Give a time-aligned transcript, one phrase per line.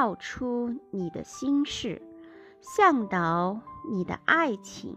[0.00, 2.00] 道出你的心事，
[2.62, 4.96] 向导你的爱情，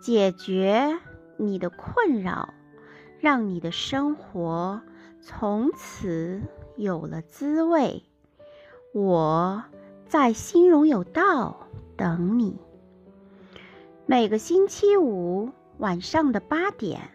[0.00, 0.96] 解决
[1.36, 2.54] 你的困扰，
[3.18, 4.80] 让你的生活
[5.20, 6.40] 从此
[6.76, 8.04] 有了滋味。
[8.94, 9.64] 我
[10.06, 11.66] 在心荣有道
[11.96, 12.60] 等你。
[14.06, 17.10] 每个星期五晚上的八点，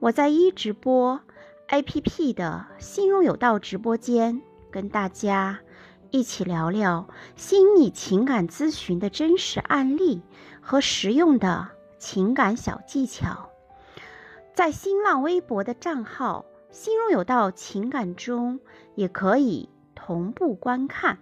[0.00, 1.18] 我在一直播
[1.70, 5.60] APP 的心荣有道直播间，跟大家
[6.16, 7.06] 一起聊聊
[7.36, 10.22] 心理情感咨询的真实案例
[10.62, 13.50] 和实用的情感小技巧。
[14.54, 18.60] 在新浪微博的账号“心荣有道情感”中，
[18.94, 21.18] 也可以同步观看。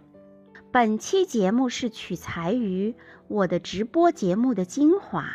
[0.71, 2.95] 本期节目是取材于
[3.27, 5.27] 我的直播节目的精华，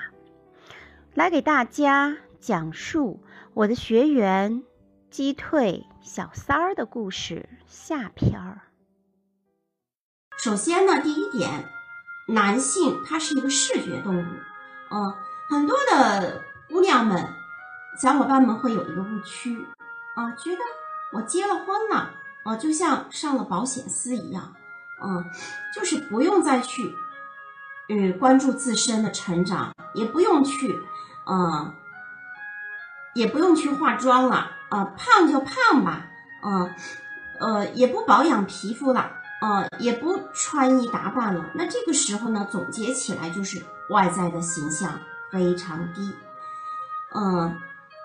[1.13, 3.19] 来给大家讲述
[3.53, 4.63] 我的学员
[5.09, 8.61] 击退小三儿的故事下篇儿。
[10.39, 11.69] 首先呢，第一点，
[12.25, 14.25] 男性他是一个视觉动物，
[14.89, 15.13] 嗯，
[15.49, 17.27] 很多的姑娘们、
[18.01, 19.67] 小伙伴们会有一个误区
[20.15, 20.61] 啊，觉得
[21.11, 22.11] 我结了婚了，
[22.43, 24.53] 啊，就像上了保险丝一样。
[25.01, 25.29] 嗯，
[25.75, 26.95] 就是不用再去，
[27.89, 30.79] 嗯，关注自身的成长，也不用去，
[31.25, 31.73] 嗯，
[33.13, 36.07] 也不用去化妆了，啊，胖就胖吧，
[36.45, 36.73] 嗯，
[37.41, 41.51] 呃，也不保养皮肤了，呃，也不穿衣打扮了。
[41.55, 44.99] 那这个时候呢，总结起来就是外在的形象
[45.31, 46.13] 非常低，
[47.15, 47.57] 嗯，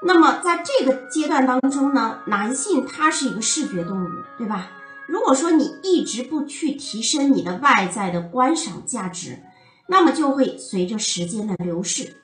[0.03, 4.71] 那么在这个阶段当中呢，男性他是一个视觉动物，对吧？
[5.07, 9.43] 如果说你一直不去提升你的外在的观赏价值，
[9.87, 12.23] 那么就会随着时间的流逝，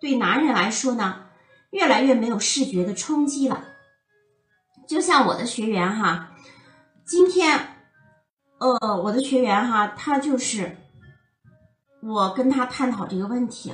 [0.00, 1.22] 对男人来说呢，
[1.70, 3.64] 越来越没有视觉的冲击了。
[4.86, 6.30] 就像我的学员哈，
[7.04, 7.79] 今天，
[8.60, 10.76] 呃，我的学员哈，他就是
[12.02, 13.72] 我跟他探讨这个问题，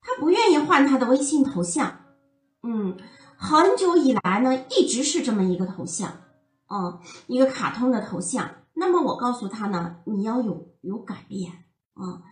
[0.00, 2.00] 他不愿意换他的微信头像，
[2.62, 2.96] 嗯，
[3.36, 6.12] 很久以来呢，一直是这么一个头像。
[6.72, 8.48] 嗯，一个卡通的头像。
[8.72, 11.52] 那么我告诉他呢，你要有有改变
[11.92, 12.22] 啊。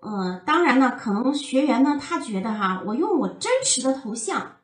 [0.00, 4.58] 呃，当然呢，可能学员呢，他觉得哈，我用我真实的头像，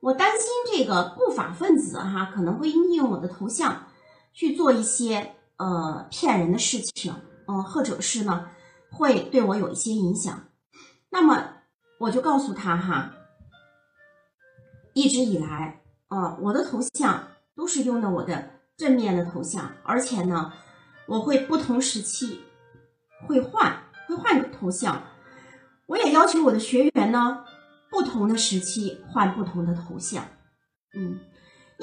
[0.00, 3.88] 我担心这个不法分子哈，可能会利用我的头像
[4.32, 7.14] 去做一些呃骗人的事情，
[7.46, 8.48] 嗯，或者是呢，
[8.90, 10.48] 会对我有一些影响。
[11.10, 11.48] 那么
[11.98, 13.12] 我就告诉他哈，
[14.92, 17.28] 一直以来啊，我的头像。
[17.56, 20.52] 都是用的我的正面的头像，而且呢，
[21.06, 22.40] 我会不同时期
[23.28, 25.00] 会换，会换头像。
[25.86, 27.44] 我也要求我的学员呢，
[27.92, 30.24] 不同的时期换不同的头像。
[30.96, 31.20] 嗯，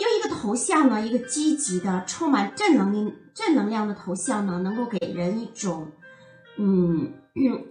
[0.02, 5.92] 因为一个头像呢，一个积极的、充满正能量、正能量的头像呢，能够给人一种，
[6.58, 7.14] 嗯，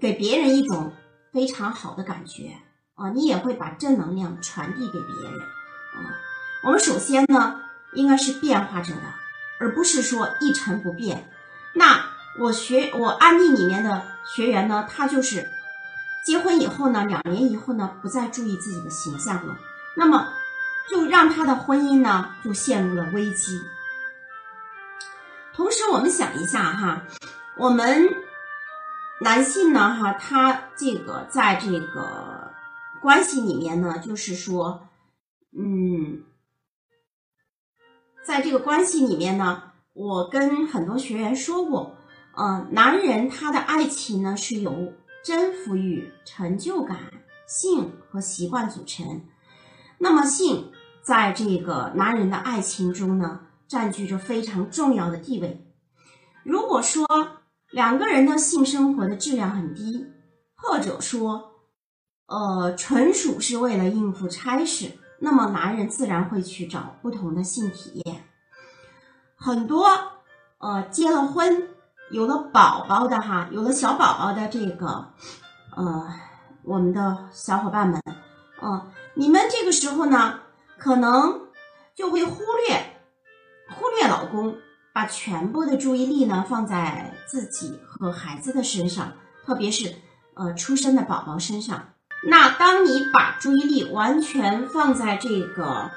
[0.01, 0.93] 给别人一种
[1.33, 2.53] 非常好的感觉
[2.95, 3.11] 啊。
[3.11, 6.15] 你也会把正能量传递给别人啊。
[6.65, 7.63] 我们首先呢。
[7.93, 9.03] 应该是变化着的，
[9.59, 11.29] 而不是说一成不变。
[11.75, 12.01] 那
[12.39, 14.01] 我学我案例里面的
[14.33, 15.45] 学员呢，他就是
[16.25, 19.59] 结婚以后呢，两年以后呢，不再注意自己的形象了，
[19.97, 20.29] 那么
[20.91, 23.61] 就让他的婚姻呢就陷入了危机。
[25.55, 27.06] 同时，我们想一下哈，
[27.56, 28.09] 我们
[29.21, 32.53] 男性呢哈，他这个在这个
[33.03, 34.89] 关系里面呢，就是说，
[35.56, 36.25] 嗯。
[38.23, 41.97] 在这个关系里面呢，我跟很多学员说过，
[42.37, 44.93] 呃，男人他的爱情呢是由
[45.25, 46.99] 征服欲、成就感、
[47.49, 49.25] 性和习惯组成。
[49.99, 50.71] 那么性
[51.03, 55.66] 在这个男人的爱情中呢，占据着非常重要的地位。
[56.44, 57.06] 如果说
[57.71, 60.06] 两个人的性生活的质量很低，
[60.56, 61.53] 或者说，
[62.27, 64.93] 呃，纯属是为了应付差事。
[65.22, 68.25] 那么男人自然会去找不同的性体验，
[69.37, 69.87] 很多
[70.56, 71.69] 呃结了婚
[72.11, 75.12] 有了宝宝的哈，有了小宝宝的这个
[75.76, 76.08] 呃
[76.62, 78.02] 我们的小伙伴们，
[78.62, 80.41] 嗯，你们这个时候呢，
[80.81, 81.49] 可能
[81.94, 82.97] 就会忽略
[83.69, 84.56] 忽略老公，
[84.94, 89.12] 把全部的注意力呢放在自己和孩子的身上，
[89.44, 89.94] 特别是
[90.35, 91.93] 呃出生的宝宝身上。
[92.23, 95.91] 那当你把注意力完全放在这个，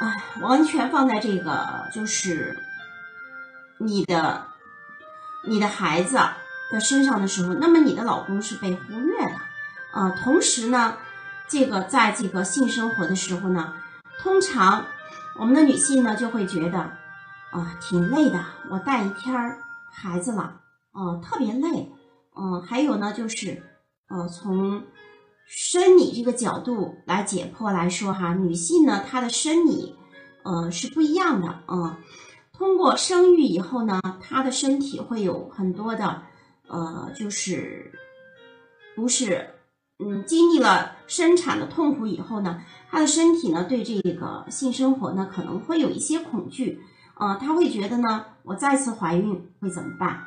[0.00, 2.58] 哎，完全放在这个，就是
[3.78, 4.46] 你的
[5.46, 6.18] 你的孩子
[6.72, 9.34] 的身上的时候，那么你的老公是被忽略的，
[9.92, 10.96] 啊，同时呢，
[11.46, 13.74] 这个在这个性生活的时候呢，
[14.22, 14.84] 通常
[15.38, 16.78] 我们的女性呢就会觉得
[17.50, 19.58] 啊挺累的，我带一天儿
[19.90, 20.60] 孩子了，
[20.92, 21.90] 呃，特别累，
[22.36, 23.62] 嗯，还有呢，就是
[24.08, 24.84] 呃，从
[25.46, 29.96] 生理这个角度来解剖来说哈，女性呢，她的生理
[30.42, 31.96] 呃是不一样的，嗯，
[32.52, 36.22] 通过生育以后呢，她的身体会有很多的
[36.68, 37.92] 呃，就是
[38.94, 39.54] 不是。
[40.02, 46.80] 嗯，经历了生产的痛苦以后呢，她的身体呢对这个性生活呢可能会有一些恐惧，
[47.18, 50.24] 呃，她会觉得呢，我再次怀孕会怎么办？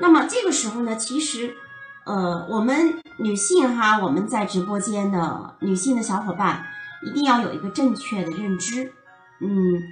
[0.00, 1.52] 那么这个时候呢，其实，
[2.04, 6.64] 呃，我们女性哈，我们在直播间的女性的小伙伴
[7.04, 8.92] 一定要有一个正确的认知，
[9.40, 9.82] 嗯，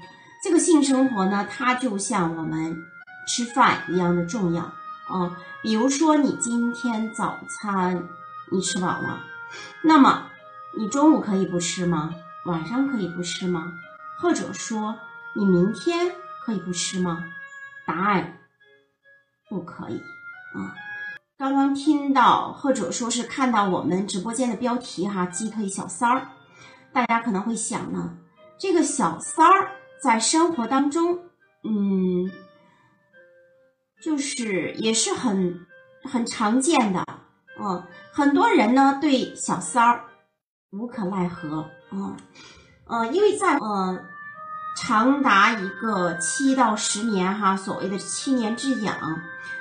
[0.44, 2.76] 这个性生活呢，它就像我们
[3.26, 4.62] 吃饭一样的重要
[5.08, 8.00] 啊，比如说你今天早餐。
[8.50, 9.24] 你吃饱了，
[9.82, 10.30] 那么
[10.76, 12.14] 你中午可以不吃吗？
[12.46, 13.72] 晚上可以不吃吗？
[14.18, 14.98] 或者说
[15.34, 16.12] 你明天
[16.44, 17.24] 可以不吃吗？
[17.86, 18.38] 答案
[19.48, 19.98] 不可以
[20.54, 20.74] 啊！
[21.38, 26.28] 刚刚听到或者说是看到我们直播间的标题哈，鸡腿小三儿，
[26.92, 28.16] 大家可能会想呢，
[28.58, 29.72] 这个小三儿
[30.02, 31.18] 在生活当中，
[31.64, 32.30] 嗯，
[34.02, 35.66] 就是也是很
[36.04, 37.04] 很常见的。
[37.62, 37.84] 嗯，
[38.20, 40.04] 很多人呢对小三儿
[40.72, 42.14] 无可奈何啊，
[42.86, 43.98] 呃，因为在呃
[44.76, 48.94] 长达一个七到十年哈，所谓的七年之痒，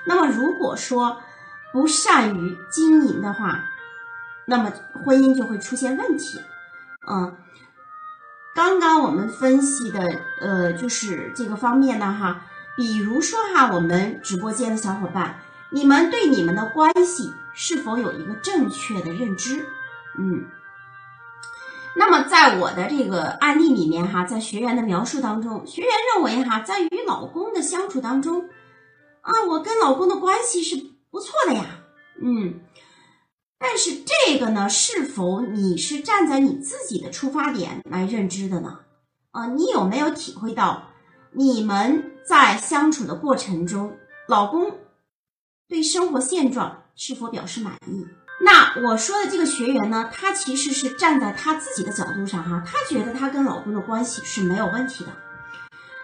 [0.05, 1.21] 那么如果说
[1.71, 3.63] 不善于经营的话，
[4.45, 4.73] 那么
[5.05, 6.41] 婚姻就会出现问题。
[7.09, 7.37] 嗯，
[8.53, 12.41] 刚刚我们分析的呃就是这个方面呢哈，
[12.75, 15.39] 比如说哈，我们直播间的小伙伴。
[15.71, 19.65] 你们对你们的关系是否有一个正确的认知？
[20.17, 20.45] 嗯，
[21.95, 28.49] 那么在我的这个案例里面哈，在学员的描述当中，学员认为哈，在与老公的相处当中，
[29.21, 30.75] 啊，我跟老公的关系是
[31.09, 31.65] 不错的呀，
[32.21, 32.61] 嗯，
[33.57, 38.79] 但是这个呢，是否你是站在你自己的出发点来认知的呢？
[39.31, 40.91] 啊，你有没有体会到
[41.31, 43.97] 你们在相处的过程中，
[44.27, 44.77] 老公？
[45.67, 48.05] 对生活现状是否表示满意？
[48.41, 55.11] 那我说的这个学员呢，他其实是站在他自己的角度上哈，他觉得他跟老公的关系是没有问题的。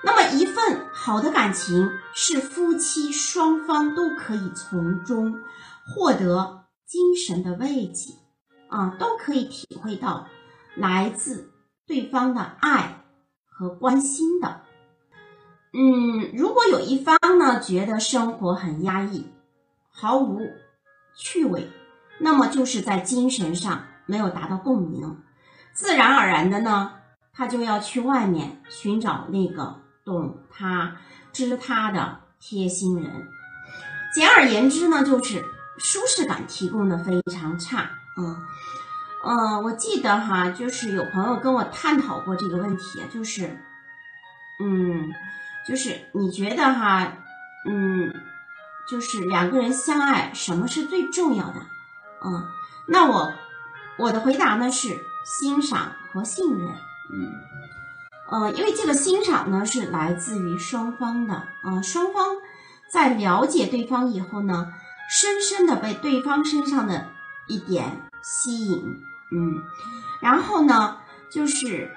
[0.05, 5.35] 那么一份好的感情是夫妻双方都可以从中
[5.85, 8.13] 获得精神的慰藉
[8.69, 10.27] 啊，都可以体会到
[10.75, 11.51] 来自
[11.85, 13.03] 对方的爱
[13.49, 14.61] 和关心的。
[15.73, 19.25] 嗯，如果有一方呢觉得生活很压抑，
[19.89, 20.39] 毫无
[21.15, 21.71] 趣味，
[22.19, 25.17] 那么就是在精神上没有达到共鸣，
[25.73, 26.91] 自然而然的呢，
[27.33, 30.97] 他就要去外面寻找那个懂他、
[31.31, 33.27] 知他的贴心人。
[34.13, 35.43] 简而言之呢，就是
[35.77, 37.89] 舒适感提供的非常差。
[38.17, 43.57] 嗯，我记得哈，就是有朋友跟我探讨过这个问题，就是，
[44.59, 45.11] 嗯，
[45.67, 47.13] 就是你觉得哈，
[47.67, 48.13] 嗯。
[48.87, 51.55] 就是两个人相爱，什么是最重要的？
[52.23, 52.47] 嗯，
[52.87, 53.33] 那我
[53.97, 56.67] 我的回答呢是欣赏和信任。
[57.11, 57.33] 嗯，
[58.29, 61.33] 呃，因为这个欣赏呢是来自于双方的，
[61.63, 62.37] 啊，双方
[62.91, 64.73] 在了解对方以后呢，
[65.09, 67.07] 深深的被对方身上的
[67.47, 69.63] 一点吸引，嗯，
[70.21, 70.97] 然后呢
[71.31, 71.91] 就是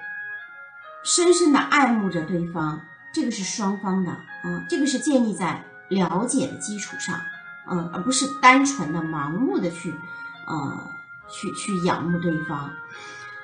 [1.04, 2.80] 深深的爱慕着对方，
[3.14, 5.64] 这个是双方的，啊，这个是建立在。
[5.88, 7.18] 了解的基础上，
[7.70, 9.94] 嗯，而不是单纯的盲目的去，
[10.46, 10.78] 呃，
[11.28, 12.70] 去去仰慕对方，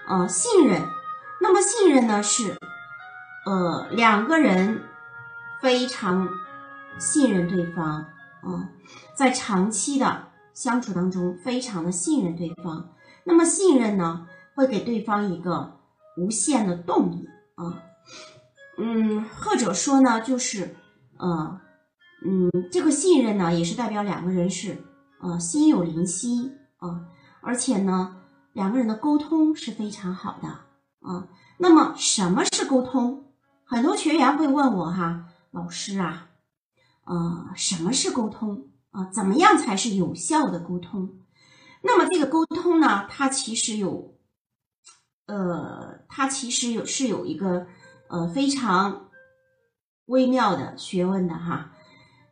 [0.09, 0.83] 呃，信任。
[1.41, 2.57] 那么信任呢是，
[3.45, 4.83] 呃，两个人
[5.61, 6.29] 非常
[6.99, 8.07] 信任对方，
[8.47, 8.69] 嗯，
[9.15, 12.91] 在长期的相处当中非常的信任对方。
[13.25, 15.81] 那么信任呢会给对方一个
[16.17, 17.83] 无限的动力啊，
[18.79, 20.75] 嗯，或者说呢就是，
[21.19, 21.61] 呃。
[22.27, 24.83] 嗯，这个信任呢，也是代表两个人是
[25.21, 27.07] 呃心有灵犀啊，
[27.43, 28.17] 而且呢，
[28.55, 30.49] 两个人的沟通是非常好的
[31.07, 31.29] 啊。
[31.59, 33.27] 那么什么是沟通？
[33.67, 36.31] 很多学员会问我哈，老师啊，
[37.05, 39.11] 呃，什么是沟通啊？
[39.13, 41.21] 怎么样才是有效的沟通？
[41.83, 44.15] 那么这个沟通呢，它其实有，
[45.27, 47.67] 呃，它其实有是有一个
[48.09, 49.11] 呃非常
[50.07, 51.73] 微妙的学问的哈。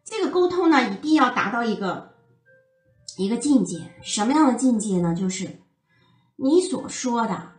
[0.04, 2.14] 这个沟通呢，一定要达到一个
[3.16, 5.14] 一个境界，什么样的境界呢？
[5.14, 5.60] 就是
[6.36, 7.52] 你所说的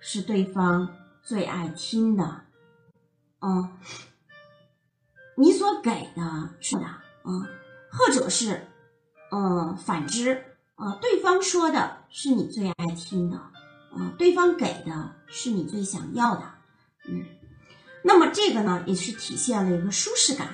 [0.00, 2.42] 是对方最爱听的，
[3.40, 3.76] 嗯，
[5.36, 7.02] 你所给的是的啊，
[7.90, 8.68] 或者是，
[9.32, 10.44] 嗯，反之，
[10.76, 16.42] 啊，对方说的是你最爱听的，啊，对方给的是你最想要的，
[17.08, 17.24] 嗯，
[18.04, 20.48] 那么这个呢，也是体现了一个舒适感，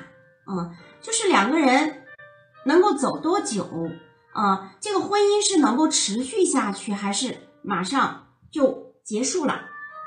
[0.45, 2.03] 啊，就是两个人
[2.65, 3.93] 能够走多久，
[4.33, 9.61] 啊，这个婚姻是能够持续下去，还是马上就结束了，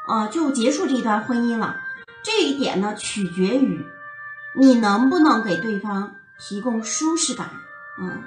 [0.10, 1.78] 啊，就结束这段婚姻了，
[2.22, 3.86] 这一点呢，取决于。
[4.58, 7.50] 你能不能给对方提供舒适感？
[8.02, 8.24] 嗯，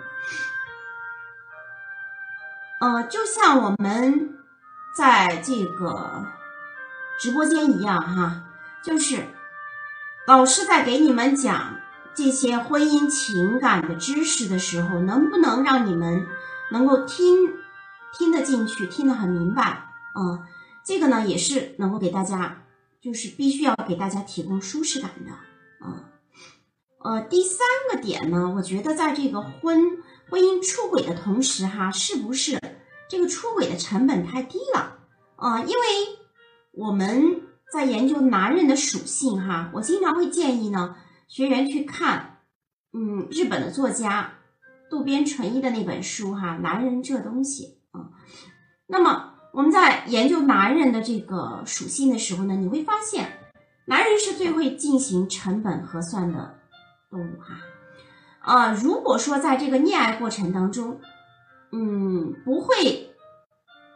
[2.80, 4.38] 呃，就像我们
[4.96, 6.24] 在这个
[7.20, 8.44] 直播间一样哈，
[8.82, 9.26] 就是
[10.26, 11.74] 老师在给你们讲
[12.14, 16.26] 这些婚姻情感的知识的时候，能不能让你们
[16.70, 17.48] 能够听
[18.18, 19.88] 听得进去，听得很明白？
[20.14, 20.42] 嗯，
[20.84, 22.64] 这个呢也是能够给大家，
[23.00, 25.30] 就是必须要给大家提供舒适感的，
[25.84, 26.04] 嗯。
[27.04, 27.58] 呃，第三
[27.90, 29.98] 个点呢，我觉得在这个婚
[30.30, 32.60] 婚姻出轨的同时，哈，是不是
[33.08, 34.98] 这个出轨的成本太低了
[35.34, 35.62] 啊？
[35.62, 35.82] 因为
[36.70, 37.40] 我们
[37.72, 40.94] 在研究男人的属性，哈，我经常会建议呢
[41.32, 42.40] 学员去看，
[42.92, 44.34] 嗯，日本的作家
[44.90, 48.10] 渡边淳一的那本书，哈，《男人这东西》啊。
[48.86, 53.38] 那么我们在研究男人的这个属性的时候呢，你会发现，
[53.86, 56.58] 男人是最会进行成本核算的。
[57.08, 57.56] 动物哈，
[58.40, 61.00] 啊，如果说在这个恋爱过程当中，
[61.70, 63.14] 嗯，不会，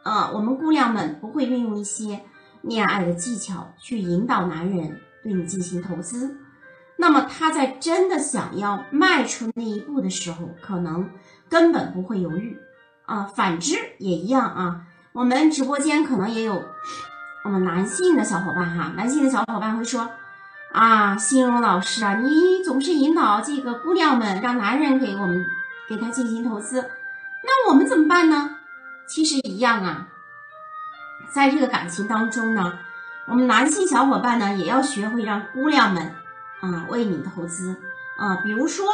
[0.01, 2.23] 啊，我们姑娘们不会运用一些
[2.63, 6.35] 恋爱的技巧去引导男人对你进行投资，
[6.97, 11.09] 那么他在真的想要迈出那一步的时候，可能
[11.49, 12.59] 根本不会犹豫，
[13.05, 14.81] 啊，反之也一样啊。
[15.13, 16.63] 我们直播间可能也有
[17.43, 20.09] 我们男性的小伙伴哈，男性的小伙伴会说。
[20.73, 25.43] 啊，欣荣老师啊，你总是引导这个姑娘们让男人给我们
[25.87, 26.81] 给他进行投资，
[27.41, 28.57] 那我们怎么办呢？
[29.07, 30.07] 其实一样啊，
[31.31, 32.77] 在这个感情当中呢，
[33.27, 36.13] 我们男性小伙伴呢也要学会让姑娘们
[36.61, 37.75] 啊为你投资
[38.17, 38.85] 啊，比如说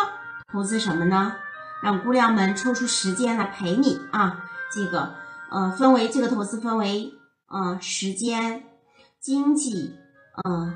[0.52, 1.36] 投资什么呢？
[1.82, 5.16] 让姑娘们抽出时间来陪你啊，这个
[5.50, 7.14] 呃分为这个投资分为
[7.48, 8.64] 呃时间、
[9.20, 9.96] 经济，
[10.44, 10.74] 呃。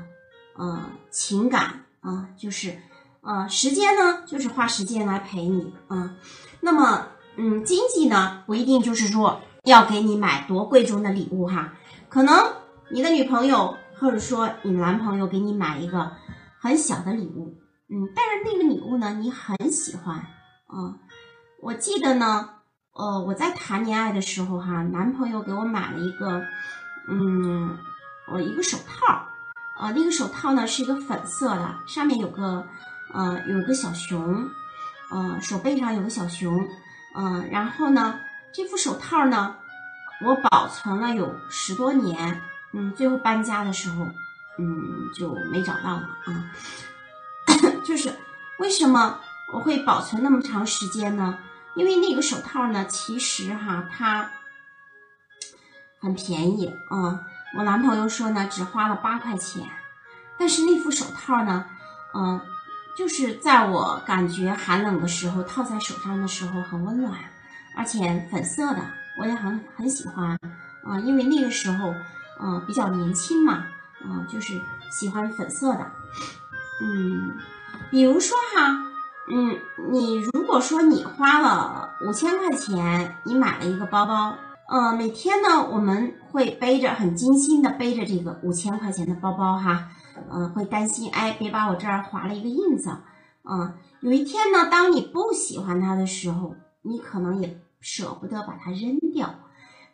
[0.60, 2.76] 呃，情感啊，就是
[3.20, 6.16] 呃，时间呢，就是花时间来陪你啊。
[6.58, 11.74] 那么，嗯，经济呢，不一定就是说要给你买多贵重的礼物哈。
[12.08, 12.54] 可能
[12.90, 16.10] 你的女朋友或者说你男朋友给你买一个
[16.68, 17.56] 很小的礼物，
[17.88, 21.00] 嗯，但是那个礼物呢，你很喜欢啊。
[21.62, 22.50] 我记得呢，
[22.92, 26.42] 呃，我在谈恋爱的时候哈，男朋友给我买了一个，
[27.08, 27.78] 嗯，
[28.30, 29.26] 我一个手套。
[29.80, 32.66] 呃，那个手套呢是一个粉色的，上面有个，
[33.14, 34.50] 呃，有个小熊，
[35.10, 36.68] 呃，手背上有个小熊，
[37.14, 38.20] 嗯，然后呢，
[38.52, 39.56] 这副手套呢，
[40.26, 42.42] 我保存了有十多年，
[42.74, 44.04] 嗯，最后搬家的时候，
[44.58, 46.50] 嗯，就没找到了啊。
[47.84, 48.12] 就是
[48.58, 49.18] 为什么
[49.52, 51.38] 我会保存那么长时间呢？
[51.74, 54.30] 因为那个手套呢，其实哈，它
[56.00, 57.20] 很便宜啊。
[57.56, 59.64] 我男朋友说呢，只花了八块钱，
[60.38, 61.64] 但是那副手套呢，
[62.14, 62.40] 嗯，
[62.96, 67.14] 就是在我感觉寒冷的时候套在手上的时候很温暖，
[67.76, 68.82] 而且粉色的，
[69.18, 70.38] 我也很很喜欢，
[70.84, 71.94] 啊，因为那个时候，
[72.40, 73.64] 嗯，比较年轻嘛，
[74.08, 74.60] 啊，就是
[74.90, 75.92] 喜欢粉色的，
[76.80, 77.36] 嗯，
[77.90, 78.86] 比如说哈，
[79.30, 79.58] 嗯，
[79.90, 84.34] 你如果说你花了五千块钱，你买了一个包包。
[84.68, 89.88] 呃，每天呢，我们会背着很精心的背着这个五千块钱的包包哈，
[90.30, 92.90] 呃，会担心哎，别把我这儿划了一个印子，
[93.44, 99.34] 啊，有一天呢，当你不喜欢它的时候，你可能也舍不得把它扔掉。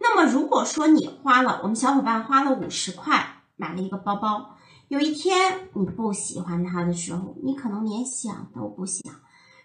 [0.00, 4.56] 那么，如果说你花了，我们小伙伴花了五十块买了一个包包，
[4.88, 9.02] 有一天你不喜欢它的时候，你可能连想都不想，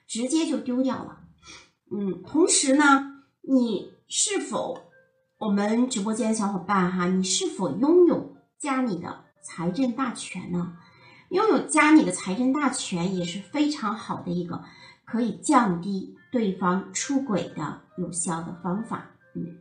[0.07, 1.19] 直接就丢掉了。
[1.91, 4.81] 嗯，同时呢，你是否？
[5.39, 10.75] 我们直播间的小伙伴哈，你是否拥有家里的财政大权呢？
[11.29, 14.63] 拥有家里的财政大权也是非常好的一个
[15.05, 19.11] 可以降低对方出轨的有效的方法。
[19.33, 19.59] 嗯，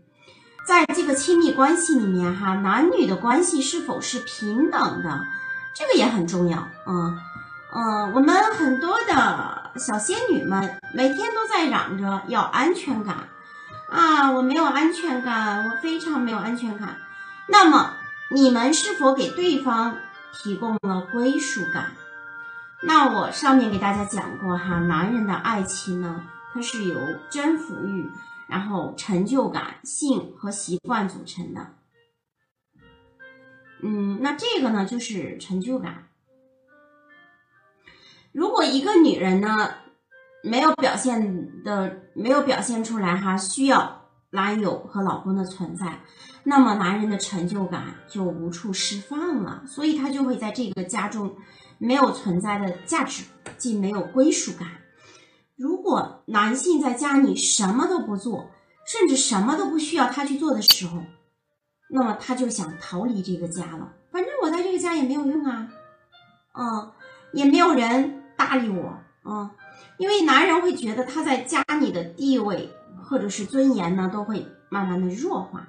[0.68, 5.26] 在这个亲密关系里面哈，男女的关系是否是平等的，
[5.72, 7.24] 这个也很重要啊。
[7.74, 13.16] 嗯，我们很多的小仙女们每天都在嚷着要安全感。
[13.88, 16.98] 啊，我没有安全感，我非常没有安全感。
[17.46, 17.94] 那么，
[18.30, 19.96] 你们是否给对方
[20.34, 21.92] 提供了归属感？
[22.82, 26.20] 那我上面给大家讲过哈，男人的爱情呢，
[26.52, 28.12] 它是由征服欲、
[28.48, 31.74] 然后成就感、性和习惯组成的。
[33.82, 36.08] 嗯，那这个呢就是成就感。
[38.32, 39.74] 如果一个女人呢
[40.42, 46.00] 没有表现的没有表现出来哈，需要男友和老公的存在，
[46.44, 51.36] 那么男人的成就感就无处释放了，所以他就会在这个家中。
[51.80, 53.22] 没有存在的价值，
[53.56, 54.66] 既没有归属感。
[55.58, 58.48] 如果男性在家里什么都不做，
[58.86, 61.02] 甚至什么都不需要他去做的时候，
[61.90, 63.92] 那么他就想逃离这个家了。
[64.12, 65.68] 反正我在这个家也没有用啊，
[66.54, 66.92] 嗯，
[67.32, 69.50] 也没有人搭理我，嗯，
[69.98, 72.72] 因为男人会觉得他在家里的地位
[73.02, 75.68] 或者是尊严呢，都会慢慢的弱化。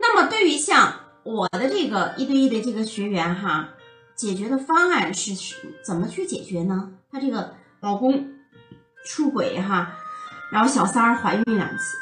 [0.00, 3.68] 那么对于像我的这个一对一的这个学员哈。
[4.16, 5.32] 解决的方案是
[5.82, 6.92] 怎么去解决呢？
[7.10, 8.34] 她这个老公
[9.04, 9.92] 出轨哈，
[10.50, 11.96] 然后小三儿怀孕两次，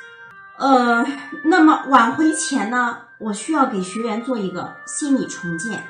[0.58, 1.06] 呃，
[1.44, 5.86] 那么挽回前呢，我需要给学员做一个心理重建。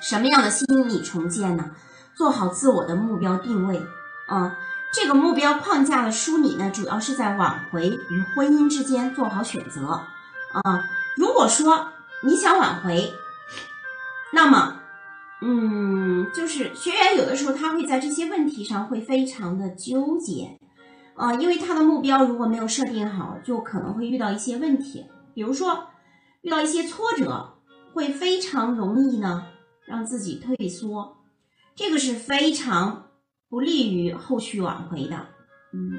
[0.00, 1.70] 什么样的心理重建呢？
[2.14, 3.86] 做好自我的目标定位，
[4.28, 4.54] 嗯，
[4.92, 10.02] 这个目标框架的梳理呢，主要是在挽回与婚姻之间做好选择。
[10.52, 10.84] 啊，
[11.16, 11.88] 如果说
[12.20, 13.14] 你想挽回。
[14.34, 14.78] 那么，
[15.44, 20.56] 嗯，就是学员有的时候他会在这些问题上会非常的纠结，
[21.16, 25.88] 呃，因为他的目标如果没有设定好，就可能会遇到一些问题，比如说
[26.42, 27.54] 遇到一些挫折，
[27.92, 29.46] 会非常容易呢
[29.84, 31.16] 让自己退缩，
[31.74, 33.08] 这个是非常
[33.48, 35.26] 不利于后续挽回的，
[35.72, 35.98] 嗯，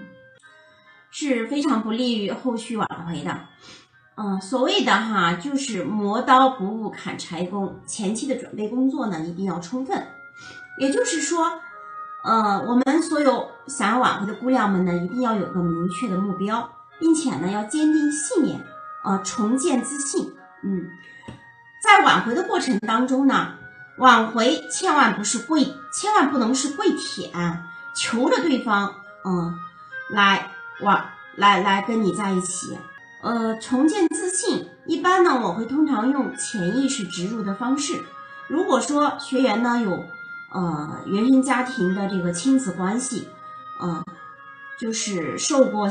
[1.12, 3.50] 是非常不利于后续挽回的。
[4.15, 10.05] 嗯，所谓的哈，就是磨刀不误砍柴工，前期的准备工作呢一定要充分。
[10.77, 11.60] 也就是说，
[12.23, 18.63] 呃，我们所有想要挽回的姑娘们呢，一定要有个明确的目标，并且呢要坚定信念，
[19.04, 20.32] 呃，重建自信。
[20.63, 20.88] 嗯，
[21.84, 23.54] 在挽回的过程当中呢，
[23.97, 27.32] 挽回千万不是跪，千万不能是跪舔，
[27.95, 28.93] 求着对方，
[29.26, 29.56] 嗯，
[30.12, 31.04] 来挽，
[31.36, 32.78] 来来跟你在一起。
[33.23, 38.03] 呃，重建自信，一般呢，我会通常用潜意识植入的方式。
[38.49, 39.91] 如果说学员呢有
[40.51, 43.29] 呃原生家庭的这个亲子关系，
[43.81, 44.03] 嗯，
[44.77, 45.89] 就是受过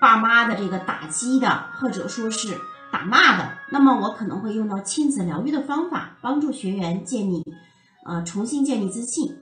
[0.00, 2.58] 爸妈的这个打击的，或者说是
[2.90, 7.44] 打骂的，那么我可能会用到亲子疗愈的方法，帮助学员建立
[8.06, 9.36] 呃重新建立自信，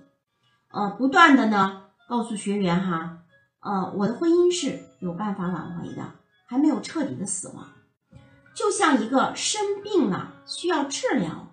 [0.72, 3.18] 呃，不断的呢告诉学员哈，
[3.60, 6.02] 呃，我的婚姻是有办法挽回的。
[6.52, 7.66] 还没有彻底的死亡，
[8.54, 11.48] 就像一个生病了需要治疗，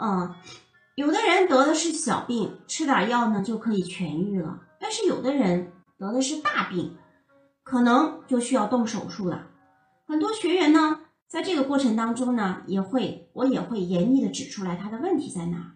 [0.00, 0.34] 嗯，
[0.96, 6.96] 有的人得的是小病，吃点药呢就可以痊愈了，但是有的人得的是大病，
[7.62, 9.46] 可能就需要动手术了。
[10.08, 15.74] 很多学员呢，在这个过程当中呢，也会我也会严厉的指出来他的问题在哪，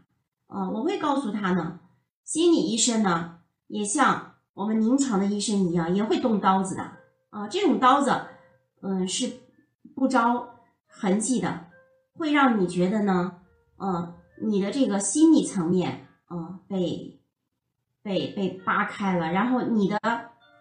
[0.48, 1.78] 呃，我会告诉他呢，
[2.24, 3.36] 心理医生呢，
[3.68, 6.82] 也像我们临床的医生一样，也会动刀子的，
[7.30, 8.10] 啊，这种刀子。
[8.86, 9.40] 嗯，是
[9.96, 11.66] 不着痕迹的，
[12.14, 13.40] 会让你觉得呢，
[13.78, 17.20] 嗯，你的这个心理层面，嗯，被
[18.02, 19.98] 被被扒开了，然后你的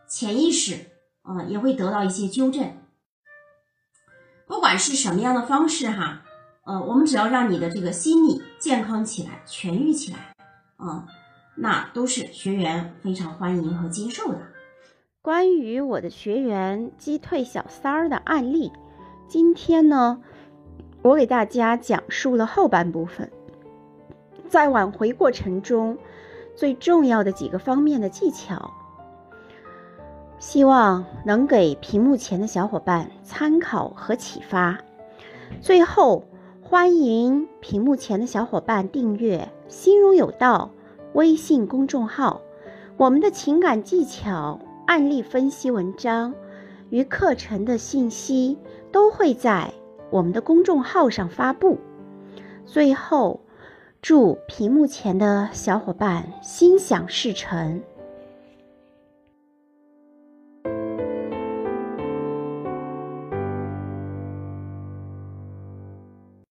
[0.08, 0.88] 潜意识，
[1.24, 2.78] 嗯，也会得到一些纠正。
[4.48, 6.24] 不管是什么样的方式哈，
[6.66, 10.36] 呃，我们只要让你的这个心理健康起来、痊愈起来，
[10.80, 11.06] 嗯，
[11.58, 14.55] 那都是学员非常欢迎和接受的。
[15.26, 18.72] 关于我的学员击退小三儿的案例，
[19.28, 20.22] 今天呢，
[21.02, 23.32] 我给大家讲述了后半部分，
[24.48, 25.98] 在挽回过程中
[26.56, 28.72] 最重要的几个方面的技巧，
[30.38, 34.78] 希望能给屏幕前的小伙伴参考和启发。
[35.60, 36.24] 最后，
[36.62, 40.70] 欢迎屏幕前的小伙伴订阅“心如有道”
[41.14, 42.42] 微信公众号，
[42.96, 44.60] 我们的情感技巧。
[44.86, 46.34] 案例分析文章
[46.90, 48.58] 与课程的信息
[48.92, 49.74] 都会在
[50.12, 51.78] 我们的公众号上发布。
[52.66, 53.40] 最后，
[54.02, 57.82] 祝屏幕前的小伙伴心想事成。